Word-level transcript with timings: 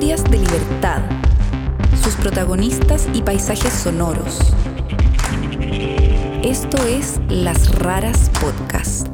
De 0.00 0.38
libertad, 0.38 1.02
sus 2.02 2.14
protagonistas 2.14 3.06
y 3.12 3.20
paisajes 3.20 3.70
sonoros. 3.70 4.40
Esto 6.42 6.78
es 6.86 7.20
Las 7.28 7.78
Raras 7.78 8.30
Podcast. 8.40 9.08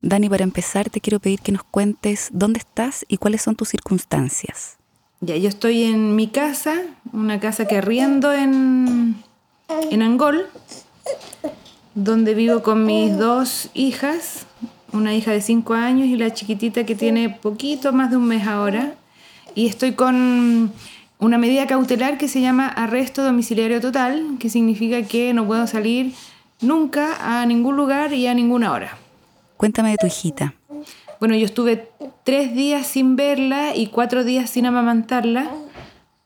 Dani, 0.00 0.28
para 0.28 0.42
empezar 0.42 0.90
te 0.90 1.00
quiero 1.00 1.20
pedir 1.20 1.38
que 1.38 1.52
nos 1.52 1.62
cuentes 1.62 2.30
dónde 2.32 2.58
estás 2.58 3.06
y 3.06 3.18
cuáles 3.18 3.42
son 3.42 3.54
tus 3.54 3.68
circunstancias. 3.68 4.76
Ya, 5.20 5.36
yo 5.36 5.48
estoy 5.48 5.84
en 5.84 6.16
mi 6.16 6.26
casa, 6.26 6.82
una 7.12 7.38
casa 7.38 7.68
que 7.68 7.76
arriendo 7.76 8.32
en, 8.32 9.22
en 9.68 10.02
Angol, 10.02 10.46
donde 11.94 12.34
vivo 12.34 12.64
con 12.64 12.84
mis 12.84 13.16
dos 13.16 13.70
hijas, 13.72 14.47
una 14.92 15.14
hija 15.14 15.32
de 15.32 15.40
5 15.40 15.74
años 15.74 16.06
y 16.08 16.16
la 16.16 16.32
chiquitita 16.32 16.84
que 16.84 16.94
tiene 16.94 17.30
poquito 17.30 17.92
más 17.92 18.10
de 18.10 18.16
un 18.16 18.26
mes 18.26 18.46
ahora. 18.46 18.94
Y 19.54 19.66
estoy 19.66 19.92
con 19.92 20.72
una 21.18 21.38
medida 21.38 21.66
cautelar 21.66 22.18
que 22.18 22.28
se 22.28 22.40
llama 22.40 22.68
arresto 22.68 23.22
domiciliario 23.24 23.80
total, 23.80 24.36
que 24.38 24.48
significa 24.48 25.02
que 25.02 25.34
no 25.34 25.46
puedo 25.46 25.66
salir 25.66 26.14
nunca 26.60 27.16
a 27.20 27.44
ningún 27.46 27.76
lugar 27.76 28.12
y 28.12 28.26
a 28.26 28.34
ninguna 28.34 28.72
hora. 28.72 28.96
Cuéntame 29.56 29.90
de 29.90 29.96
tu 29.96 30.06
hijita. 30.06 30.54
Bueno, 31.18 31.34
yo 31.34 31.44
estuve 31.44 31.90
tres 32.22 32.54
días 32.54 32.86
sin 32.86 33.16
verla 33.16 33.74
y 33.74 33.88
cuatro 33.88 34.22
días 34.22 34.50
sin 34.50 34.66
amamantarla, 34.66 35.50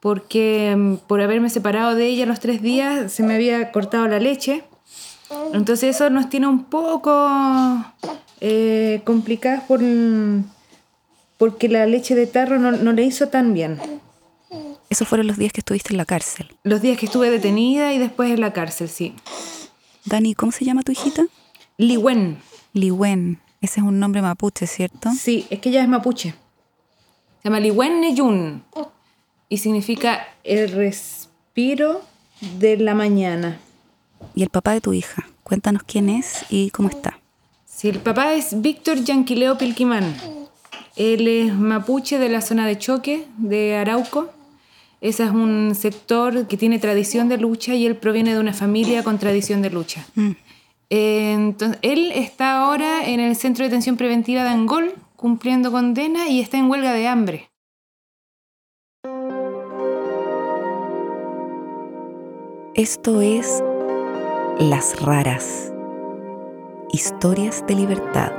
porque 0.00 0.74
mm, 0.76 0.96
por 1.06 1.22
haberme 1.22 1.48
separado 1.48 1.94
de 1.94 2.06
ella 2.06 2.26
los 2.26 2.40
tres 2.40 2.60
días 2.60 3.10
se 3.10 3.22
me 3.22 3.34
había 3.34 3.72
cortado 3.72 4.06
la 4.06 4.18
leche. 4.18 4.64
Entonces 5.54 5.96
eso 5.96 6.10
nos 6.10 6.28
tiene 6.28 6.46
un 6.46 6.64
poco 6.64 7.10
eh, 8.44 9.02
complicadas 9.04 9.62
por, 9.62 9.80
porque 11.38 11.68
la 11.68 11.86
leche 11.86 12.16
de 12.16 12.26
tarro 12.26 12.58
no, 12.58 12.72
no 12.72 12.92
le 12.92 13.04
hizo 13.04 13.28
tan 13.28 13.54
bien. 13.54 13.78
Esos 14.90 15.06
fueron 15.06 15.28
los 15.28 15.36
días 15.36 15.52
que 15.52 15.60
estuviste 15.60 15.92
en 15.92 15.96
la 15.96 16.04
cárcel. 16.04 16.48
Los 16.64 16.82
días 16.82 16.98
que 16.98 17.06
estuve 17.06 17.30
detenida 17.30 17.94
y 17.94 17.98
después 17.98 18.32
en 18.32 18.40
la 18.40 18.52
cárcel, 18.52 18.88
sí. 18.88 19.14
Dani, 20.06 20.34
¿cómo 20.34 20.50
se 20.50 20.64
llama 20.64 20.82
tu 20.82 20.90
hijita? 20.90 21.24
Liwen. 21.78 22.38
Liwen. 22.72 23.38
Ese 23.60 23.78
es 23.78 23.86
un 23.86 24.00
nombre 24.00 24.20
mapuche, 24.22 24.66
¿cierto? 24.66 25.12
Sí, 25.16 25.46
es 25.48 25.60
que 25.60 25.68
ella 25.68 25.82
es 25.82 25.88
mapuche. 25.88 26.30
Se 27.42 27.48
llama 27.48 27.60
Liwen 27.60 28.00
Neyun. 28.00 28.64
Y 29.48 29.58
significa 29.58 30.26
el 30.42 30.68
respiro 30.72 32.02
de 32.58 32.76
la 32.76 32.94
mañana. 32.94 33.60
¿Y 34.34 34.42
el 34.42 34.50
papá 34.50 34.72
de 34.72 34.80
tu 34.80 34.92
hija? 34.92 35.28
Cuéntanos 35.44 35.84
quién 35.84 36.08
es 36.08 36.44
y 36.50 36.70
cómo 36.70 36.88
está. 36.88 37.21
Sí, 37.82 37.88
el 37.88 37.98
papá 37.98 38.34
es 38.34 38.62
Víctor 38.62 38.98
Yanquileo 39.02 39.58
Pilquimán. 39.58 40.14
Él 40.94 41.26
es 41.26 41.52
mapuche 41.52 42.20
de 42.20 42.28
la 42.28 42.40
zona 42.40 42.64
de 42.64 42.78
choque 42.78 43.26
de 43.38 43.74
Arauco. 43.74 44.30
Ese 45.00 45.24
es 45.24 45.30
un 45.32 45.74
sector 45.74 46.46
que 46.46 46.56
tiene 46.56 46.78
tradición 46.78 47.28
de 47.28 47.38
lucha 47.38 47.74
y 47.74 47.84
él 47.84 47.96
proviene 47.96 48.34
de 48.34 48.38
una 48.38 48.52
familia 48.52 49.02
con 49.02 49.18
tradición 49.18 49.62
de 49.62 49.70
lucha. 49.70 50.06
Mm. 50.14 50.30
Entonces, 50.90 51.80
él 51.82 52.12
está 52.14 52.62
ahora 52.62 53.04
en 53.04 53.18
el 53.18 53.34
Centro 53.34 53.64
de 53.64 53.70
Detención 53.70 53.96
Preventiva 53.96 54.44
de 54.44 54.50
Angol, 54.50 54.94
cumpliendo 55.16 55.72
condena 55.72 56.28
y 56.28 56.38
está 56.38 56.58
en 56.58 56.70
huelga 56.70 56.92
de 56.92 57.08
hambre. 57.08 57.50
Esto 62.76 63.20
es 63.20 63.60
Las 64.60 65.00
Raras. 65.02 65.72
Historias 66.94 67.64
de 67.66 67.74
libertad. 67.74 68.32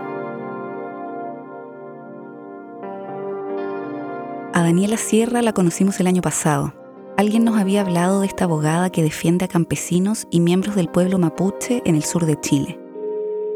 A 4.54 4.62
Daniela 4.62 4.98
Sierra 4.98 5.42
la 5.42 5.54
conocimos 5.54 6.00
el 6.00 6.06
año 6.06 6.22
pasado. 6.22 6.72
Alguien 7.18 7.46
nos 7.46 7.58
había 7.58 7.82
hablado 7.82 8.20
de 8.20 8.28
esta 8.28 8.44
abogada 8.44 8.92
que 8.92 9.02
defiende 9.02 9.46
a 9.46 9.48
campesinos 9.48 10.28
y 10.30 10.40
miembros 10.40 10.76
del 10.76 10.88
pueblo 10.88 11.18
mapuche 11.18 11.82
en 11.84 11.96
el 11.96 12.04
sur 12.04 12.28
de 12.28 12.40
Chile. 12.40 12.80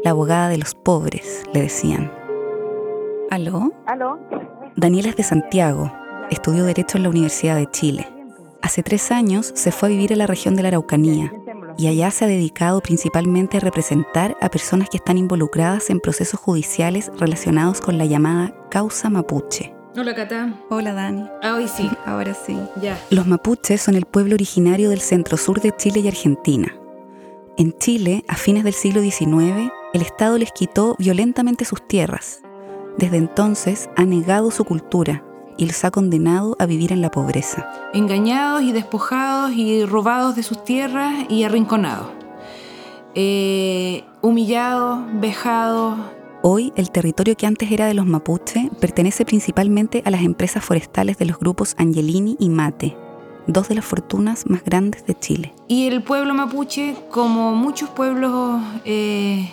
La 0.02 0.10
abogada 0.10 0.48
de 0.48 0.58
los 0.58 0.74
pobres, 0.74 1.44
le 1.54 1.62
decían. 1.62 2.10
¿Aló? 3.30 3.72
¿Aló? 3.86 4.18
Daniela 4.74 5.10
es 5.10 5.16
de 5.16 5.22
Santiago. 5.22 5.92
Estudió 6.28 6.64
Derecho 6.64 6.96
en 6.96 7.04
la 7.04 7.10
Universidad 7.10 7.54
de 7.54 7.70
Chile. 7.70 8.08
Hace 8.62 8.82
tres 8.82 9.12
años 9.12 9.52
se 9.54 9.70
fue 9.70 9.90
a 9.90 9.92
vivir 9.92 10.12
a 10.12 10.16
la 10.16 10.26
región 10.26 10.56
de 10.56 10.62
la 10.62 10.68
Araucanía 10.68 11.32
y 11.78 11.86
allá 11.86 12.10
se 12.10 12.24
ha 12.24 12.28
dedicado 12.28 12.82
principalmente 12.82 13.56
a 13.56 13.60
representar 13.60 14.36
a 14.42 14.50
personas 14.50 14.90
que 14.90 14.96
están 14.96 15.16
involucradas 15.16 15.88
en 15.90 16.00
procesos 16.00 16.40
judiciales 16.40 17.10
relacionados 17.16 17.80
con 17.80 17.96
la 17.96 18.04
llamada 18.04 18.52
causa 18.68 19.08
mapuche. 19.08 19.72
Hola, 19.96 20.14
Cata. 20.14 20.54
Hola 20.68 20.92
Dani. 20.92 21.28
Ah, 21.42 21.54
hoy 21.54 21.68
sí. 21.68 21.88
Ahora 22.04 22.34
sí. 22.34 22.58
Ya. 22.82 23.00
Los 23.10 23.26
mapuches 23.26 23.80
son 23.80 23.94
el 23.94 24.04
pueblo 24.04 24.34
originario 24.34 24.90
del 24.90 25.00
centro-sur 25.00 25.60
de 25.60 25.74
Chile 25.74 26.00
y 26.00 26.08
Argentina. 26.08 26.76
En 27.56 27.72
Chile, 27.78 28.24
a 28.28 28.34
fines 28.34 28.64
del 28.64 28.74
siglo 28.74 29.00
XIX, 29.00 29.72
el 29.94 30.02
Estado 30.02 30.36
les 30.36 30.52
quitó 30.52 30.96
violentamente 30.98 31.64
sus 31.64 31.86
tierras. 31.86 32.42
Desde 32.98 33.16
entonces 33.16 33.88
ha 33.96 34.04
negado 34.04 34.50
su 34.50 34.64
cultura 34.64 35.24
y 35.58 35.66
los 35.66 35.84
ha 35.84 35.90
condenado 35.90 36.56
a 36.58 36.64
vivir 36.66 36.92
en 36.92 37.02
la 37.02 37.10
pobreza. 37.10 37.70
Engañados 37.92 38.62
y 38.62 38.72
despojados 38.72 39.52
y 39.52 39.84
robados 39.84 40.36
de 40.36 40.42
sus 40.42 40.64
tierras 40.64 41.14
y 41.28 41.42
arrinconados. 41.44 42.06
Eh, 43.14 44.04
humillados, 44.22 45.00
vejados. 45.14 45.98
Hoy, 46.42 46.72
el 46.76 46.90
territorio 46.90 47.36
que 47.36 47.46
antes 47.46 47.70
era 47.72 47.86
de 47.86 47.94
los 47.94 48.06
mapuche 48.06 48.70
pertenece 48.80 49.24
principalmente 49.24 50.02
a 50.04 50.10
las 50.10 50.22
empresas 50.22 50.64
forestales 50.64 51.18
de 51.18 51.24
los 51.26 51.38
grupos 51.38 51.74
Angelini 51.78 52.36
y 52.38 52.48
Mate, 52.48 52.96
dos 53.48 53.68
de 53.68 53.74
las 53.74 53.84
fortunas 53.84 54.46
más 54.48 54.62
grandes 54.62 55.04
de 55.06 55.18
Chile. 55.18 55.52
Y 55.66 55.88
el 55.88 56.02
pueblo 56.04 56.32
mapuche, 56.34 56.94
como 57.10 57.52
muchos 57.56 57.88
pueblos 57.90 58.62
eh, 58.84 59.50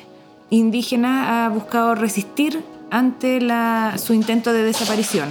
indígenas, 0.51 1.27
ha 1.27 1.49
buscado 1.49 1.95
resistir 1.95 2.63
ante 2.91 3.41
la- 3.41 3.97
su 3.97 4.13
intento 4.13 4.53
de 4.53 4.61
desaparición. 4.63 5.29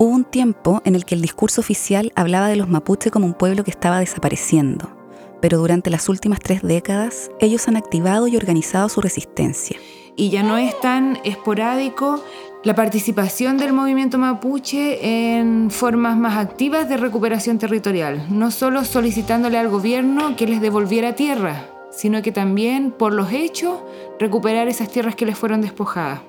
Hubo 0.00 0.10
un 0.10 0.24
tiempo 0.24 0.80
en 0.84 0.94
el 0.94 1.04
que 1.04 1.16
el 1.16 1.22
discurso 1.22 1.60
oficial 1.60 2.12
hablaba 2.14 2.46
de 2.46 2.54
los 2.54 2.68
mapuche 2.68 3.10
como 3.10 3.26
un 3.26 3.34
pueblo 3.34 3.64
que 3.64 3.72
estaba 3.72 3.98
desapareciendo, 3.98 4.96
pero 5.40 5.58
durante 5.58 5.90
las 5.90 6.08
últimas 6.08 6.38
tres 6.38 6.62
décadas 6.62 7.32
ellos 7.40 7.66
han 7.66 7.76
activado 7.76 8.28
y 8.28 8.36
organizado 8.36 8.88
su 8.88 9.00
resistencia. 9.00 9.76
y 10.14 10.30
ya 10.30 10.42
no 10.42 10.58
es 10.58 10.78
tan 10.80 11.18
esporádico 11.24 12.22
la 12.64 12.74
participación 12.74 13.56
del 13.56 13.72
movimiento 13.72 14.18
mapuche 14.18 15.38
en 15.38 15.70
formas 15.70 16.16
más 16.16 16.36
activas 16.36 16.88
de 16.88 16.96
recuperación 16.96 17.58
territorial, 17.58 18.26
no 18.28 18.50
solo 18.50 18.84
solicitándole 18.84 19.58
al 19.58 19.68
gobierno 19.68 20.36
que 20.36 20.48
les 20.48 20.60
devolviera 20.60 21.14
tierra, 21.14 21.70
sino 21.92 22.20
que 22.20 22.32
también 22.32 22.90
por 22.90 23.12
los 23.12 23.32
hechos 23.32 23.78
recuperar 24.18 24.68
esas 24.68 24.88
tierras 24.88 25.14
que 25.14 25.24
les 25.26 25.38
fueron 25.38 25.60
despojadas. 25.60 26.20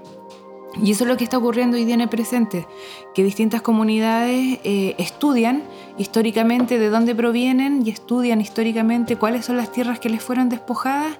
Y 0.81 0.91
eso 0.91 1.03
es 1.03 1.07
lo 1.07 1.17
que 1.17 1.23
está 1.23 1.37
ocurriendo 1.37 1.77
hoy 1.77 1.85
día 1.85 1.95
en 1.95 2.01
el 2.01 2.09
presente, 2.09 2.67
que 3.15 3.23
distintas 3.23 3.61
comunidades 3.61 4.59
eh, 4.63 4.95
estudian 4.97 5.63
históricamente 5.97 6.77
de 6.77 6.89
dónde 6.89 7.15
provienen 7.15 7.85
y 7.85 7.89
estudian 7.89 8.39
históricamente 8.39 9.15
cuáles 9.15 9.45
son 9.45 9.57
las 9.57 9.71
tierras 9.71 9.99
que 9.99 10.09
les 10.09 10.21
fueron 10.21 10.47
despojadas 10.47 11.17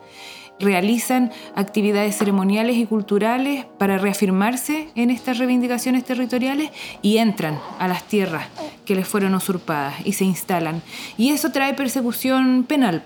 realizan 0.59 1.32
actividades 1.56 2.18
ceremoniales 2.18 2.78
y 2.78 2.86
culturales 2.86 3.66
para 3.78 3.98
reafirmarse 3.98 4.90
en 4.96 5.09
estas 5.09 5.38
reivindicaciones 5.38 6.04
territoriales 6.04 6.72
y 7.02 7.18
entran 7.18 7.59
a 7.80 7.88
las 7.88 8.04
tierras 8.04 8.48
que 8.86 8.96
les 8.96 9.08
fueron 9.08 9.34
usurpadas 9.36 9.96
y 10.04 10.14
se 10.14 10.26
instalan. 10.26 10.82
Y 11.18 11.30
eso 11.30 11.52
trae 11.52 11.74
persecución 11.74 12.66
penal 12.68 13.04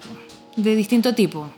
de 0.55 0.75
distinto 0.75 1.13
tipo. 1.13 1.49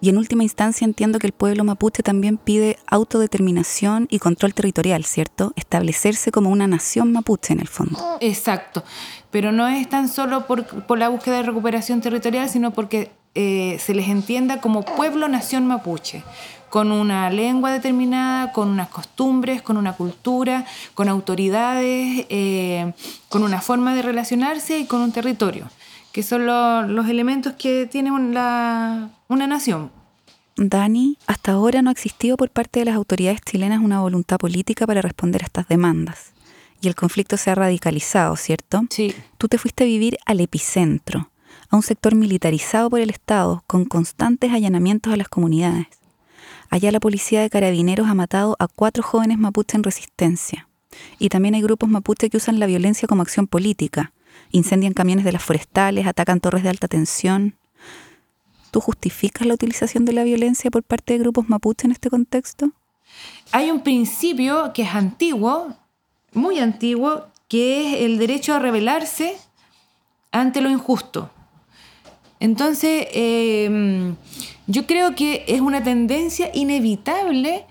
Y 0.00 0.08
en 0.08 0.16
última 0.16 0.42
instancia 0.42 0.84
entiendo 0.84 1.18
que 1.18 1.26
el 1.26 1.32
pueblo 1.32 1.62
mapuche 1.62 2.02
también 2.02 2.38
pide 2.38 2.78
autodeterminación 2.86 4.06
y 4.10 4.18
control 4.18 4.54
territorial, 4.54 5.04
¿cierto? 5.04 5.52
Establecerse 5.56 6.32
como 6.32 6.50
una 6.50 6.66
nación 6.66 7.12
mapuche 7.12 7.52
en 7.52 7.60
el 7.60 7.68
fondo. 7.68 7.98
Exacto, 8.20 8.82
pero 9.30 9.52
no 9.52 9.68
es 9.68 9.88
tan 9.88 10.08
solo 10.08 10.46
por, 10.46 10.98
la 10.98 11.08
búsqueda 11.08 11.36
de 11.36 11.42
recuperación 11.42 12.00
territorial, 12.00 12.48
sino 12.48 12.70
porque 12.70 13.12
eh, 13.34 13.76
se 13.78 13.94
les 13.94 14.08
entienda 14.08 14.60
como 14.60 14.82
pueblo-nación 14.82 15.66
mapuche, 15.66 16.24
con 16.70 16.92
una 16.92 17.28
lengua 17.30 17.72
determinada, 17.72 18.52
con 18.52 18.68
unas 18.68 18.88
costumbres, 18.88 19.60
con 19.60 19.76
una 19.76 19.94
cultura, 19.94 20.64
con 20.94 21.08
autoridades, 21.08 22.26
eh, 22.30 22.92
con 23.28 23.42
una 23.42 23.60
forma 23.60 23.94
de 23.94 24.02
relacionarse 24.02 24.78
y 24.78 24.86
con 24.86 25.00
un 25.00 25.12
territorio, 25.12 25.68
que 26.12 26.22
son 26.22 26.46
lo- 26.46 26.86
los 26.86 27.08
elementos 27.08 27.54
que 27.54 27.86
tiene 27.86 28.10
la- 28.32 29.10
una 29.28 29.46
nación. 29.46 29.90
Dani, 30.56 31.16
hasta 31.26 31.52
ahora 31.52 31.80
no 31.80 31.88
ha 31.88 31.92
existido 31.92 32.36
por 32.36 32.50
parte 32.50 32.80
de 32.80 32.86
las 32.86 32.96
autoridades 32.96 33.40
chilenas 33.40 33.80
una 33.82 34.00
voluntad 34.00 34.36
política 34.38 34.86
para 34.86 35.00
responder 35.00 35.42
a 35.42 35.46
estas 35.46 35.68
demandas. 35.68 36.32
Y 36.82 36.88
el 36.88 36.94
conflicto 36.94 37.36
se 37.36 37.50
ha 37.50 37.54
radicalizado, 37.54 38.36
¿cierto? 38.36 38.82
Sí. 38.90 39.14
Tú 39.38 39.48
te 39.48 39.58
fuiste 39.58 39.84
a 39.84 39.86
vivir 39.86 40.18
al 40.26 40.40
epicentro, 40.40 41.30
a 41.70 41.76
un 41.76 41.82
sector 41.82 42.14
militarizado 42.14 42.90
por 42.90 43.00
el 43.00 43.10
Estado, 43.10 43.62
con 43.66 43.84
constantes 43.84 44.52
allanamientos 44.52 45.12
a 45.12 45.16
las 45.16 45.28
comunidades. 45.28 45.86
Allá 46.68 46.92
la 46.92 47.00
policía 47.00 47.40
de 47.40 47.50
carabineros 47.50 48.08
ha 48.08 48.14
matado 48.14 48.56
a 48.58 48.68
cuatro 48.68 49.02
jóvenes 49.02 49.38
mapuche 49.38 49.76
en 49.76 49.82
resistencia. 49.82 50.68
Y 51.18 51.28
también 51.28 51.54
hay 51.54 51.62
grupos 51.62 51.88
mapuche 51.88 52.30
que 52.30 52.36
usan 52.36 52.58
la 52.58 52.66
violencia 52.66 53.08
como 53.08 53.22
acción 53.22 53.46
política. 53.46 54.12
Incendian 54.52 54.92
camiones 54.92 55.24
de 55.24 55.32
las 55.32 55.42
forestales, 55.42 56.06
atacan 56.06 56.40
torres 56.40 56.62
de 56.62 56.68
alta 56.68 56.88
tensión. 56.88 57.56
¿Tú 58.70 58.80
justificas 58.80 59.46
la 59.46 59.54
utilización 59.54 60.04
de 60.04 60.12
la 60.12 60.24
violencia 60.24 60.70
por 60.70 60.82
parte 60.82 61.12
de 61.12 61.20
grupos 61.20 61.48
mapuche 61.48 61.86
en 61.86 61.92
este 61.92 62.10
contexto? 62.10 62.72
Hay 63.52 63.70
un 63.70 63.82
principio 63.82 64.72
que 64.72 64.82
es 64.82 64.94
antiguo, 64.94 65.76
muy 66.32 66.58
antiguo, 66.58 67.26
que 67.48 67.94
es 67.94 68.02
el 68.02 68.18
derecho 68.18 68.54
a 68.54 68.58
rebelarse 68.60 69.36
ante 70.30 70.60
lo 70.60 70.70
injusto. 70.70 71.30
Entonces, 72.38 73.08
em, 73.12 74.14
yo 74.66 74.86
creo 74.86 75.14
que 75.14 75.44
es 75.46 75.60
una 75.60 75.82
tendencia 75.82 76.50
inevitable 76.54 77.66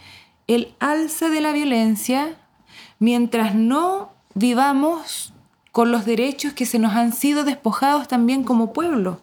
el 0.48 0.74
alza 0.80 1.30
de 1.30 1.42
la 1.42 1.52
violencia 1.52 2.36
mientras 3.00 3.56
no 3.56 4.12
vivamos 4.34 5.34
con 5.80 5.94
los 5.94 6.04
derechos 6.04 6.52
que 6.52 6.66
se 6.66 6.78
nos 6.78 6.92
han 6.94 7.14
sido 7.14 7.46
despojados 7.46 8.10
también 8.10 8.44
como 8.44 8.74
pueblo. 8.74 9.22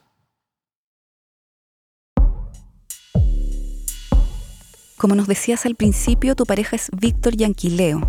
Como 4.97 5.15
nos 5.15 5.27
decías 5.27 5.67
al 5.67 5.75
principio, 5.75 6.35
tu 6.35 6.47
pareja 6.47 6.77
es 6.77 6.89
Víctor 6.99 7.37
Yanquileo. 7.37 8.01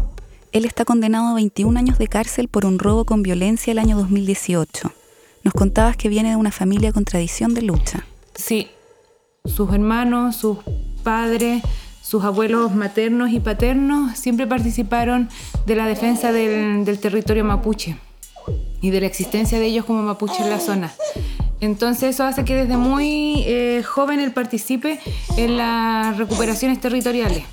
Él 0.53 0.63
está 0.63 0.85
condenado 0.85 1.27
a 1.27 1.33
21 1.33 1.77
años 1.77 1.97
de 1.97 2.07
cárcel 2.07 2.47
por 2.47 2.65
un 2.65 2.79
robo 2.79 3.03
con 3.03 3.21
violencia 3.21 3.71
el 3.71 3.79
año 3.79 3.97
2018. 3.97 4.93
Nos 5.43 5.53
contabas 5.53 5.97
que 5.97 6.07
viene 6.07 6.29
de 6.29 6.37
una 6.37 6.51
familia 6.51 6.93
con 6.93 7.03
tradición 7.03 7.53
de 7.53 7.63
lucha. 7.63 8.05
Sí, 8.33 8.69
sus 9.43 9.73
hermanos, 9.73 10.37
sus 10.37 10.59
padres, 11.03 11.63
sus 12.01 12.23
abuelos 12.23 12.73
maternos 12.73 13.29
y 13.29 13.41
paternos 13.41 14.17
siempre 14.17 14.47
participaron 14.47 15.27
de 15.65 15.75
la 15.75 15.85
defensa 15.85 16.31
del, 16.31 16.97
territorio 17.01 17.43
mapuche 17.43 17.97
y 18.81 18.89
de 18.89 19.01
la 19.01 19.07
existencia 19.07 19.59
de 19.59 19.65
ellos 19.65 19.85
como 19.85 20.01
mapuche 20.03 20.43
en 20.43 20.49
la 20.49 20.59
zona. 20.59 20.93
Entonces 21.59 22.15
eso 22.15 22.23
hace 22.23 22.45
que 22.45 22.55
desde 22.55 22.77
muy 22.77 23.43
eh, 23.45 23.83
joven 23.83 24.19
él 24.19 24.31
participe 24.31 24.99
en 25.37 25.57
las 25.57 26.17
recuperaciones 26.17 26.79
territoriales. 26.79 27.43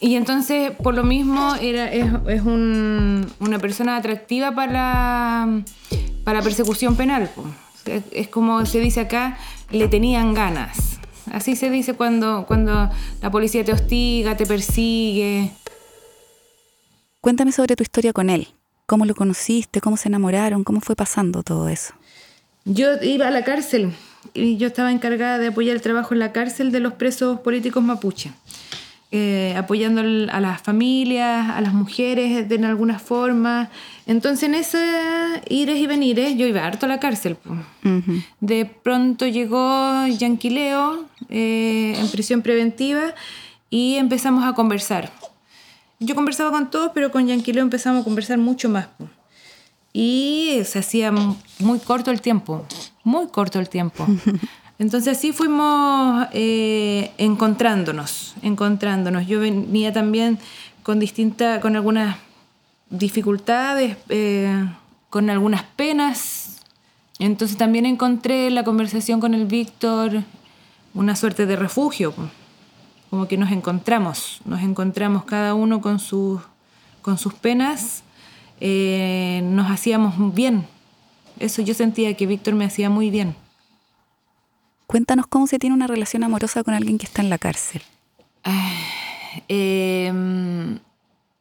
Y 0.00 0.14
entonces, 0.16 0.72
por 0.82 0.94
lo 0.94 1.04
mismo, 1.04 1.54
era, 1.56 1.92
es, 1.92 2.42
una 2.42 3.58
persona 3.60 3.96
atractiva 3.96 4.54
para, 4.54 5.46
para 6.24 6.40
persecución 6.40 6.96
penal. 6.96 7.30
Es 8.10 8.28
como 8.28 8.64
se 8.64 8.80
dice 8.80 9.00
acá, 9.00 9.38
le 9.70 9.88
tenían 9.88 10.32
ganas. 10.32 10.98
Así 11.30 11.54
se 11.54 11.70
dice 11.70 11.94
cuando, 11.94 12.46
cuando 12.46 12.90
la 13.20 13.30
policía 13.30 13.62
te 13.62 13.72
hostiga, 13.72 14.36
te 14.36 14.46
persigue. 14.46 15.50
Cuéntame 17.20 17.52
sobre 17.52 17.76
tu 17.76 17.82
historia 17.82 18.14
con 18.14 18.30
él. 18.30 18.48
¿Cómo 18.90 19.04
lo 19.04 19.14
conociste? 19.14 19.80
¿Cómo 19.80 19.96
se 19.96 20.08
enamoraron? 20.08 20.64
¿Cómo 20.64 20.80
fue 20.80 20.96
pasando 20.96 21.44
todo 21.44 21.68
eso? 21.68 21.94
Yo 22.64 23.00
iba 23.00 23.28
a 23.28 23.30
la 23.30 23.44
cárcel 23.44 23.92
y 24.34 24.56
yo 24.56 24.66
estaba 24.66 24.90
encargada 24.90 25.38
de 25.38 25.46
apoyar 25.46 25.76
el 25.76 25.80
trabajo 25.80 26.12
en 26.12 26.18
la 26.18 26.32
cárcel 26.32 26.72
de 26.72 26.80
los 26.80 26.94
presos 26.94 27.38
políticos 27.38 27.84
mapuche. 27.84 28.32
Eh, 29.12 29.54
apoyando 29.56 30.00
a 30.00 30.40
las 30.40 30.60
familias, 30.62 31.50
a 31.50 31.60
las 31.60 31.72
mujeres 31.72 32.48
de 32.48 32.66
alguna 32.66 32.98
forma. 32.98 33.70
Entonces 34.06 34.48
en 34.48 34.56
ese 34.56 34.80
ires 35.48 35.78
y 35.78 35.86
venires 35.86 36.36
yo 36.36 36.48
iba 36.48 36.66
harto 36.66 36.86
a 36.86 36.88
la 36.88 36.98
cárcel. 36.98 37.36
De 38.40 38.64
pronto 38.64 39.24
llegó 39.24 40.04
Yanquileo 40.08 41.04
eh, 41.28 41.94
en 41.96 42.08
prisión 42.08 42.42
preventiva 42.42 43.14
y 43.70 43.94
empezamos 43.94 44.42
a 44.42 44.52
conversar. 44.54 45.12
Yo 46.02 46.14
conversaba 46.14 46.50
con 46.50 46.70
todos, 46.70 46.92
pero 46.94 47.10
con 47.10 47.26
Yanquileo 47.26 47.62
empezamos 47.62 48.00
a 48.00 48.04
conversar 48.04 48.38
mucho 48.38 48.70
más. 48.70 48.88
Y 49.92 50.60
se 50.64 50.78
hacía 50.78 51.12
muy 51.12 51.78
corto 51.80 52.10
el 52.10 52.22
tiempo, 52.22 52.64
muy 53.04 53.28
corto 53.28 53.60
el 53.60 53.68
tiempo. 53.68 54.06
Entonces 54.78 55.18
así 55.18 55.32
fuimos 55.32 56.26
eh, 56.32 57.12
encontrándonos, 57.18 58.34
encontrándonos. 58.40 59.26
Yo 59.26 59.40
venía 59.40 59.92
también 59.92 60.38
con 60.82 60.98
distintas, 60.98 61.60
con 61.60 61.76
algunas 61.76 62.16
dificultades, 62.88 63.98
eh, 64.08 64.66
con 65.10 65.28
algunas 65.28 65.64
penas. 65.64 66.60
Entonces 67.18 67.58
también 67.58 67.84
encontré 67.84 68.46
en 68.46 68.54
la 68.54 68.64
conversación 68.64 69.20
con 69.20 69.34
el 69.34 69.44
Víctor 69.44 70.22
una 70.94 71.14
suerte 71.14 71.44
de 71.44 71.56
refugio, 71.56 72.14
como 73.10 73.26
que 73.26 73.36
nos 73.36 73.50
encontramos, 73.50 74.40
nos 74.44 74.62
encontramos 74.62 75.24
cada 75.24 75.54
uno 75.54 75.80
con 75.80 75.98
sus, 75.98 76.40
con 77.02 77.18
sus 77.18 77.34
penas, 77.34 78.04
eh, 78.60 79.40
nos 79.44 79.68
hacíamos 79.68 80.34
bien. 80.34 80.66
Eso 81.40 81.60
yo 81.60 81.74
sentía 81.74 82.14
que 82.14 82.26
Víctor 82.26 82.54
me 82.54 82.64
hacía 82.64 82.88
muy 82.88 83.10
bien. 83.10 83.34
Cuéntanos 84.86 85.26
cómo 85.26 85.46
se 85.46 85.58
tiene 85.58 85.74
una 85.74 85.86
relación 85.86 86.22
amorosa 86.22 86.62
con 86.62 86.74
alguien 86.74 86.98
que 86.98 87.06
está 87.06 87.20
en 87.22 87.30
la 87.30 87.38
cárcel. 87.38 87.82
Ah, 88.44 88.72
em, 89.48 90.78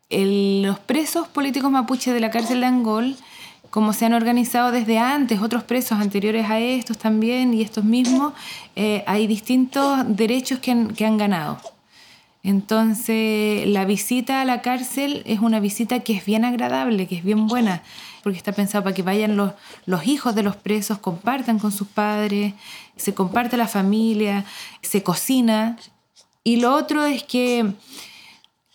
los 0.10 0.80
presos 0.80 1.27
políticos 1.27 1.69
mapuches 1.69 2.13
de 2.13 2.19
la 2.19 2.31
cárcel 2.31 2.62
de 2.62 2.66
Angol, 2.66 3.16
como 3.69 3.94
se 3.94 4.06
han 4.06 4.13
organizado 4.13 4.71
desde 4.71 4.98
antes, 4.98 5.42
otros 5.42 5.63
presos 5.63 6.00
anteriores 6.00 6.50
a 6.50 6.60
estos 6.60 6.98
también 6.98 7.54
y 7.54 7.62
estos 7.62 7.83
mismos, 7.83 8.33
eh, 8.75 9.04
hay 9.06 9.27
distintos 9.27 10.00
derechos 10.07 10.60
que 10.60 10.71
han, 10.71 11.18
ganado. 11.18 11.60
Entonces, 12.42 13.68
la 13.68 13.86
visita 13.86 14.42
a 14.42 14.45
la 14.45 14.62
cárcel 14.62 15.24
es 15.25 15.39
una 15.39 15.60
visita 15.60 16.00
que 16.00 16.13
es 16.13 16.25
bien 16.25 16.45
agradable, 16.45 17.07
que 17.07 17.18
es 17.18 17.24
bien 17.24 17.48
buena 17.48 17.83
porque 18.24 18.38
está 18.38 18.51
pensado 18.51 18.83
para 18.83 18.94
que 18.94 19.01
vayan 19.01 19.38
los, 19.38 19.54
los 19.86 20.06
hijos 20.06 20.36
de 20.36 20.44
los 20.44 20.56
presos, 20.56 21.00
compartan 21.00 21.60
con 21.60 21.71
sus 21.71 21.88
padres, 21.88 22.54
se 22.95 23.13
comparte 23.13 23.57
la 23.57 23.68
familia, 23.68 24.45
se 24.81 25.04
cocina. 25.04 25.77
Y 26.44 26.57
lo 26.57 26.74
otro 26.74 27.06
es 27.06 27.24
que 27.24 27.74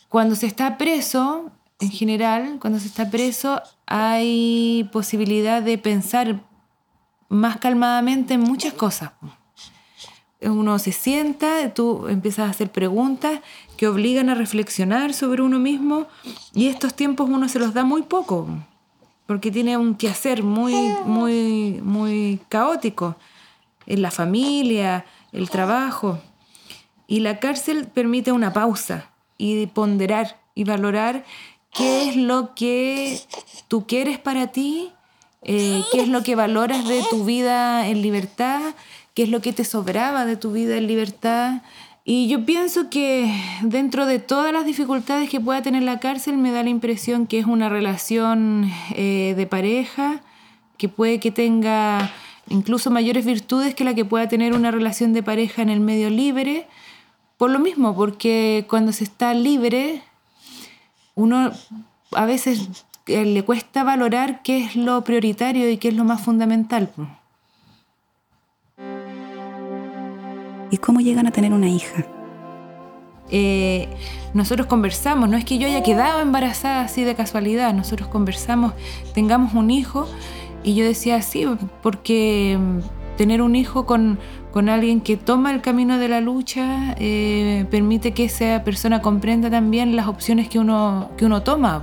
cuando 0.08 0.34
se 0.34 0.46
está 0.46 0.78
preso, 0.78 1.50
en 1.80 1.90
general, 1.90 2.58
cuando 2.60 2.78
se 2.78 2.86
está 2.86 3.10
preso, 3.10 3.60
hay 3.86 4.88
posibilidad 4.92 5.62
de 5.62 5.78
pensar 5.78 6.40
más 7.28 7.58
calmadamente 7.58 8.34
en 8.34 8.40
muchas 8.40 8.72
cosas. 8.74 9.12
Uno 10.40 10.78
se 10.78 10.92
sienta, 10.92 11.72
tú 11.72 12.06
empiezas 12.08 12.46
a 12.46 12.50
hacer 12.50 12.70
preguntas 12.70 13.40
que 13.76 13.88
obligan 13.88 14.28
a 14.28 14.34
reflexionar 14.34 15.14
sobre 15.14 15.42
uno 15.42 15.58
mismo 15.58 16.06
y 16.52 16.68
estos 16.68 16.94
tiempos 16.94 17.30
uno 17.30 17.48
se 17.48 17.58
los 17.58 17.72
da 17.72 17.82
muy 17.82 18.02
poco 18.02 18.48
porque 19.26 19.50
tiene 19.50 19.76
un 19.76 19.94
quehacer 19.94 20.42
muy, 20.42 20.74
muy, 21.06 21.80
muy 21.82 22.40
caótico 22.48 23.16
en 23.86 24.02
la 24.02 24.10
familia, 24.10 25.06
el 25.32 25.48
trabajo. 25.50 26.20
Y 27.06 27.20
la 27.20 27.40
cárcel 27.40 27.86
permite 27.86 28.32
una 28.32 28.52
pausa 28.52 29.10
y 29.38 29.66
ponderar 29.66 30.40
y 30.54 30.64
valorar 30.64 31.24
qué 31.74 32.08
es 32.08 32.16
lo 32.16 32.54
que 32.54 33.20
tú 33.68 33.86
quieres 33.86 34.18
para 34.18 34.48
ti, 34.48 34.90
eh, 35.42 35.82
qué 35.92 36.00
es 36.02 36.08
lo 36.08 36.22
que 36.22 36.34
valoras 36.36 36.86
de 36.88 37.02
tu 37.10 37.24
vida 37.24 37.88
en 37.88 38.02
libertad, 38.02 38.74
qué 39.14 39.24
es 39.24 39.28
lo 39.28 39.40
que 39.40 39.52
te 39.52 39.64
sobraba 39.64 40.24
de 40.24 40.36
tu 40.36 40.52
vida 40.52 40.76
en 40.76 40.86
libertad, 40.86 41.62
y 42.06 42.28
yo 42.28 42.44
pienso 42.44 42.90
que 42.90 43.34
dentro 43.62 44.04
de 44.04 44.18
todas 44.18 44.52
las 44.52 44.66
dificultades 44.66 45.30
que 45.30 45.40
pueda 45.40 45.62
tener 45.62 45.82
la 45.82 46.00
cárcel, 46.00 46.36
me 46.36 46.50
da 46.50 46.62
la 46.62 46.68
impresión 46.68 47.26
que 47.26 47.38
es 47.38 47.46
una 47.46 47.70
relación 47.70 48.70
eh, 48.94 49.32
de 49.34 49.46
pareja, 49.46 50.20
que 50.76 50.90
puede 50.90 51.18
que 51.18 51.30
tenga 51.30 52.12
incluso 52.50 52.90
mayores 52.90 53.24
virtudes 53.24 53.74
que 53.74 53.84
la 53.84 53.94
que 53.94 54.04
pueda 54.04 54.28
tener 54.28 54.52
una 54.52 54.70
relación 54.70 55.14
de 55.14 55.22
pareja 55.22 55.62
en 55.62 55.70
el 55.70 55.80
medio 55.80 56.10
libre. 56.10 56.66
Por 57.38 57.50
lo 57.50 57.58
mismo, 57.58 57.96
porque 57.96 58.66
cuando 58.68 58.92
se 58.92 59.04
está 59.04 59.32
libre, 59.32 60.02
uno 61.14 61.52
a 62.12 62.24
veces 62.26 62.86
eh, 63.06 63.24
le 63.24 63.42
cuesta 63.44 63.84
valorar 63.84 64.42
qué 64.42 64.64
es 64.64 64.76
lo 64.76 65.02
prioritario 65.02 65.70
y 65.70 65.76
qué 65.76 65.88
es 65.88 65.94
lo 65.94 66.04
más 66.04 66.20
fundamental. 66.20 66.90
¿Y 70.70 70.76
cómo 70.78 71.00
llegan 71.00 71.26
a 71.26 71.30
tener 71.30 71.52
una 71.52 71.68
hija? 71.68 72.06
Eh, 73.30 73.88
nosotros 74.34 74.66
conversamos, 74.66 75.28
no 75.28 75.36
es 75.36 75.44
que 75.44 75.58
yo 75.58 75.66
haya 75.66 75.82
quedado 75.82 76.20
embarazada 76.20 76.82
así 76.82 77.04
de 77.04 77.14
casualidad, 77.14 77.72
nosotros 77.72 78.08
conversamos, 78.08 78.74
tengamos 79.14 79.54
un 79.54 79.70
hijo 79.70 80.08
y 80.62 80.74
yo 80.74 80.84
decía 80.84 81.22
sí, 81.22 81.46
porque 81.82 82.58
tener 83.16 83.42
un 83.42 83.56
hijo 83.56 83.86
con, 83.86 84.18
con 84.52 84.68
alguien 84.68 85.00
que 85.00 85.16
toma 85.16 85.52
el 85.52 85.60
camino 85.60 85.98
de 85.98 86.08
la 86.08 86.20
lucha 86.20 86.94
eh, 86.98 87.66
permite 87.70 88.12
que 88.12 88.24
esa 88.24 88.62
persona 88.64 89.02
comprenda 89.02 89.50
también 89.50 89.96
las 89.96 90.06
opciones 90.08 90.48
que 90.48 90.58
uno, 90.58 91.10
que 91.16 91.24
uno 91.24 91.42
toma 91.42 91.82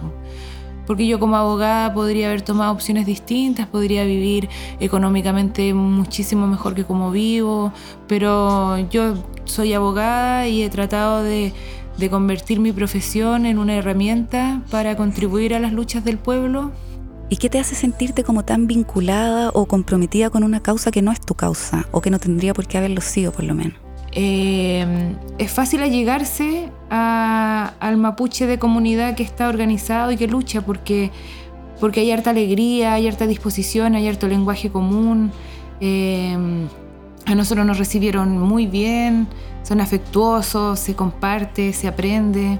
porque 0.92 1.08
yo 1.08 1.20
como 1.20 1.38
abogada 1.38 1.94
podría 1.94 2.28
haber 2.28 2.42
tomado 2.42 2.74
opciones 2.74 3.06
distintas, 3.06 3.66
podría 3.68 4.04
vivir 4.04 4.50
económicamente 4.82 5.74
muchísimo 5.74 6.48
mejor 6.48 6.76
que 6.76 6.84
como 6.84 7.12
vivo, 7.12 7.72
pero 8.10 8.78
yo 8.90 9.14
soy 9.46 9.74
abogada 9.74 10.50
y 10.50 10.64
he 10.64 10.70
tratado 10.70 11.24
de, 11.24 11.54
de 11.98 12.10
convertir 12.10 12.60
mi 12.60 12.74
profesión 12.74 13.46
en 13.46 13.58
una 13.58 13.76
herramienta 13.76 14.64
para 14.70 14.98
contribuir 14.98 15.54
a 15.54 15.60
las 15.60 15.72
luchas 15.72 16.04
del 16.04 16.18
pueblo. 16.18 16.72
¿Y 17.32 17.38
qué 17.38 17.50
te 17.50 17.60
hace 17.60 17.76
sentirte 17.76 18.26
como 18.26 18.44
tan 18.44 18.68
vinculada 18.68 19.52
o 19.54 19.66
comprometida 19.66 20.30
con 20.30 20.44
una 20.44 20.60
causa 20.60 20.92
que 20.92 21.02
no 21.02 21.14
es 21.14 21.22
tu 21.22 21.34
causa 21.34 21.88
o 21.92 22.02
que 22.02 22.10
no 22.10 22.20
tendría 22.20 22.54
por 22.54 22.68
qué 22.68 22.78
haberlo 22.78 23.00
sido 23.00 23.32
por 23.32 23.46
lo 23.46 23.56
menos? 23.56 23.80
Eh, 24.12 25.16
es 25.38 25.50
fácil 25.50 25.82
allegarse 25.82 26.70
al 26.90 27.96
mapuche 27.96 28.48
de 28.48 28.60
comunidad 28.60 29.16
que 29.16 29.24
está 29.24 29.48
organizado 29.48 30.12
y 30.12 30.18
que 30.18 30.28
lucha 30.28 30.66
porque, 30.66 31.10
porque 31.80 32.02
hay 32.02 32.12
harta 32.12 32.32
alegría, 32.32 32.96
hay 32.96 33.08
harta 33.08 33.26
disposición, 33.28 33.96
hay 33.96 34.10
harto 34.10 34.28
lenguaje 34.28 34.70
común. 34.70 35.32
Eh, 35.80 36.36
a 37.28 37.34
nosotros 37.34 37.66
nos 37.66 37.78
recibieron 37.78 38.40
muy 38.40 38.68
bien, 38.68 39.30
son 39.64 39.80
afectuosos, 39.80 40.82
se 40.82 40.96
comparte, 40.96 41.72
se 41.72 41.88
aprende. 41.88 42.60